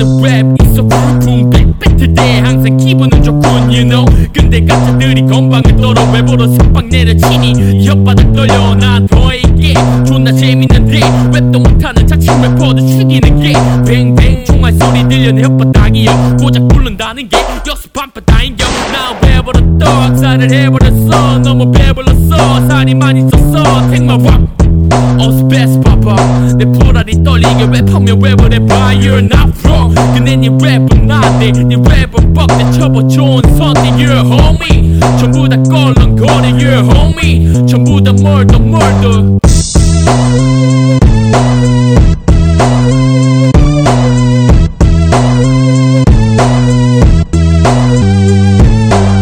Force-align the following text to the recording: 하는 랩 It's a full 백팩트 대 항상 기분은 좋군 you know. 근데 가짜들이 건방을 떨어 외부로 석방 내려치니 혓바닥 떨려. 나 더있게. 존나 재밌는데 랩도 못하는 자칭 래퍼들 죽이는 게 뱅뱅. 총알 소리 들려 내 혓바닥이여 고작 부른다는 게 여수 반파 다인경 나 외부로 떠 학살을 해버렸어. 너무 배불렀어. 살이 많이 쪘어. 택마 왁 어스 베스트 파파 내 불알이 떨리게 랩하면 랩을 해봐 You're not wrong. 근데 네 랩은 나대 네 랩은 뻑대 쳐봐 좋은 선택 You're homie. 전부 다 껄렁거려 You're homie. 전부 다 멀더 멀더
하는 0.00 0.22
랩 0.22 0.46
It's 0.60 0.78
a 0.78 0.86
full 0.86 1.50
백팩트 1.50 2.14
대 2.14 2.40
항상 2.40 2.76
기분은 2.76 3.22
좋군 3.22 3.44
you 3.68 3.84
know. 3.84 4.04
근데 4.32 4.64
가짜들이 4.64 5.26
건방을 5.26 5.76
떨어 5.76 6.10
외부로 6.10 6.46
석방 6.48 6.88
내려치니 6.88 7.52
혓바닥 7.86 8.34
떨려. 8.34 8.74
나 8.76 9.04
더있게. 9.06 9.74
존나 10.06 10.32
재밌는데 10.32 11.00
랩도 11.00 11.58
못하는 11.58 12.06
자칭 12.06 12.40
래퍼들 12.40 12.86
죽이는 12.86 13.40
게 13.40 13.52
뱅뱅. 13.86 14.44
총알 14.46 14.72
소리 14.72 15.06
들려 15.06 15.32
내 15.32 15.42
혓바닥이여 15.42 16.40
고작 16.40 16.66
부른다는 16.68 17.28
게 17.28 17.36
여수 17.68 17.88
반파 17.90 18.20
다인경 18.20 18.66
나 18.92 19.28
외부로 19.28 19.78
떠 19.78 19.86
학살을 19.86 20.50
해버렸어. 20.50 21.38
너무 21.40 21.70
배불렀어. 21.72 22.68
살이 22.68 22.94
많이 22.94 23.22
쪘어. 23.24 23.90
택마 23.90 24.14
왁 24.14 24.59
어스 25.20 25.46
베스트 25.48 25.80
파파 25.80 26.16
내 26.56 26.64
불알이 26.64 27.22
떨리게 27.22 27.66
랩하면 27.66 28.18
랩을 28.20 28.52
해봐 28.54 28.94
You're 28.94 29.18
not 29.22 29.52
wrong. 29.64 29.94
근데 30.14 30.36
네 30.36 30.48
랩은 30.48 31.04
나대 31.04 31.52
네 31.52 31.76
랩은 31.76 32.34
뻑대 32.34 32.70
쳐봐 32.72 33.06
좋은 33.08 33.42
선택 33.56 33.92
You're 33.96 34.24
homie. 34.24 34.98
전부 35.18 35.48
다 35.48 35.56
껄렁거려 35.62 36.56
You're 36.56 36.88
homie. 36.96 37.66
전부 37.66 38.02
다 38.02 38.12
멀더 38.12 38.58
멀더 38.58 39.38